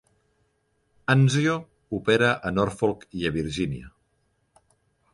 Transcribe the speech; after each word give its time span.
"Anzio" 1.15 1.59
opera 1.99 2.33
a 2.51 2.55
Norfolk 2.57 3.07
a 3.31 3.37
Virgínia. 3.39 3.97